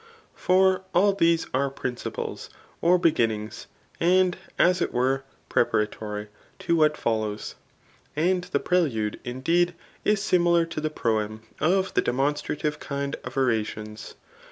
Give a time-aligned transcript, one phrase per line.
[0.33, 2.49] For all these are princi ples
[2.81, 3.67] or beginnmgs,
[3.99, 7.53] and as it were preparatory, to what follows.
[8.15, 14.15] And the prelude, indeed, is similar to the proem of the demonstrative kind of orations.